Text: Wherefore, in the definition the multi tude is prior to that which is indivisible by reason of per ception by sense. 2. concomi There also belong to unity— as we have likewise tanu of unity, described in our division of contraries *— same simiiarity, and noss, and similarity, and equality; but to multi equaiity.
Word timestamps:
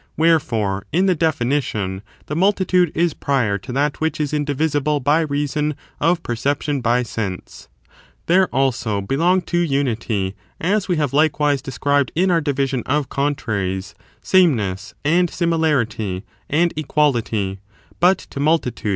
Wherefore, 0.17 0.83
in 0.91 1.05
the 1.05 1.13
definition 1.13 2.01
the 2.25 2.35
multi 2.35 2.65
tude 2.65 2.91
is 2.97 3.13
prior 3.13 3.59
to 3.59 3.71
that 3.73 4.01
which 4.01 4.19
is 4.19 4.33
indivisible 4.33 4.99
by 4.99 5.21
reason 5.21 5.75
of 5.99 6.23
per 6.23 6.33
ception 6.33 6.81
by 6.81 7.03
sense. 7.03 7.67
2. 7.85 7.85
concomi 7.85 8.25
There 8.25 8.47
also 8.47 9.01
belong 9.01 9.41
to 9.43 9.59
unity— 9.59 10.35
as 10.75 10.87
we 10.87 10.95
have 10.97 11.13
likewise 11.13 11.61
tanu 11.61 11.61
of 11.61 11.61
unity, 11.61 11.65
described 11.69 12.11
in 12.15 12.31
our 12.31 12.41
division 12.41 12.81
of 12.87 13.09
contraries 13.09 13.93
*— 14.05 14.11
same 14.23 14.57
simiiarity, 14.57 14.63
and 14.71 14.71
noss, 14.71 14.93
and 15.05 15.29
similarity, 15.29 16.23
and 16.49 16.73
equality; 16.75 17.59
but 17.99 18.17
to 18.31 18.39
multi 18.39 18.71
equaiity. 18.71 18.89